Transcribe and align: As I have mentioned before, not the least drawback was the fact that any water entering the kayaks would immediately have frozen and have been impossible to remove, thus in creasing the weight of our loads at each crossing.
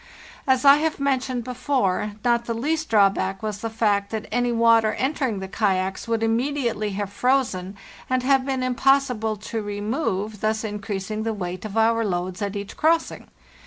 As 0.47 0.65
I 0.65 0.77
have 0.77 0.99
mentioned 0.99 1.43
before, 1.43 2.13
not 2.25 2.45
the 2.45 2.55
least 2.55 2.89
drawback 2.89 3.43
was 3.43 3.59
the 3.59 3.69
fact 3.69 4.09
that 4.09 4.27
any 4.31 4.51
water 4.51 4.93
entering 4.93 5.37
the 5.37 5.47
kayaks 5.47 6.07
would 6.07 6.23
immediately 6.23 6.89
have 6.93 7.13
frozen 7.13 7.77
and 8.09 8.23
have 8.23 8.43
been 8.43 8.63
impossible 8.63 9.35
to 9.35 9.61
remove, 9.61 10.41
thus 10.41 10.63
in 10.63 10.79
creasing 10.79 11.21
the 11.21 11.35
weight 11.35 11.65
of 11.65 11.77
our 11.77 12.03
loads 12.03 12.41
at 12.41 12.55
each 12.55 12.75
crossing. 12.75 13.27